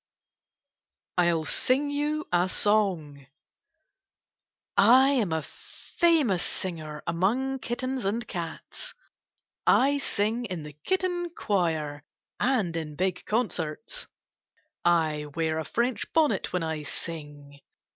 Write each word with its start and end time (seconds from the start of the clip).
26 1.19 1.19
KITTENS 1.19 1.19
AND 1.19 1.19
CATS 1.19 1.19
I 1.19 1.31
'LL 1.31 1.45
SING 1.79 1.89
YOU 1.91 2.25
A 2.33 2.49
SONG 2.49 3.27
I 4.75 5.09
am 5.11 5.31
a 5.31 5.43
famous 5.43 6.41
singer 6.41 7.03
among 7.05 7.59
kittens 7.59 8.03
and 8.05 8.23
eats. 8.27 8.95
I 9.67 9.99
sing 9.99 10.45
in 10.45 10.63
the 10.63 10.73
kitten 10.73 11.29
choir 11.35 12.03
and 12.39 12.75
in 12.75 12.95
big 12.95 13.23
concerts. 13.27 14.07
I 14.83 15.27
wear 15.35 15.59
a 15.59 15.63
French 15.63 16.11
bonnet 16.13 16.51
when 16.51 16.63
I 16.63 16.81
sing. 16.81 17.59